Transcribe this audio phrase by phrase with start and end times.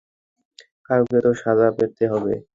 [0.87, 2.33] কাউকে তো সাজা পেতে হবে।